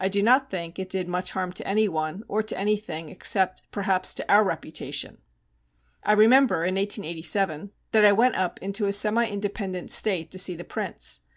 I 0.00 0.08
do 0.08 0.20
not 0.20 0.50
think 0.50 0.80
it 0.80 0.88
did 0.90 1.06
much 1.08 1.30
harm 1.30 1.52
to 1.52 1.64
anyone, 1.64 2.24
or 2.26 2.42
to 2.42 2.58
anything, 2.58 3.08
except, 3.08 3.70
perhaps, 3.70 4.12
to 4.14 4.28
our 4.28 4.42
reputation. 4.42 5.18
I 6.02 6.10
remember 6.10 6.64
in 6.64 6.74
1887 6.74 7.70
that 7.92 8.04
I 8.04 8.10
went 8.10 8.34
up 8.34 8.58
into 8.60 8.86
a 8.86 8.92
semi 8.92 9.28
independent 9.28 9.92
state 9.92 10.32
to 10.32 10.40
see 10.40 10.56
the 10.56 10.64
prince. 10.64 11.20